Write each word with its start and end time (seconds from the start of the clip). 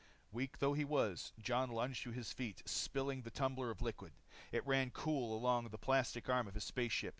Weak 0.31 0.57
though 0.57 0.73
he 0.73 0.83
was 0.83 1.31
Jon 1.37 1.69
lunged 1.69 2.01
to 2.05 2.11
his 2.11 2.33
feet, 2.33 2.63
spilling 2.65 3.21
the 3.21 3.29
tumbler 3.29 3.69
of 3.69 3.83
liquid. 3.83 4.13
It 4.51 4.65
ran 4.65 4.89
cool 4.89 5.37
along 5.37 5.69
the 5.69 5.77
plastic 5.77 6.27
arm 6.27 6.47
of 6.47 6.55
his 6.55 6.63
space 6.63 6.91
suit. 6.91 7.09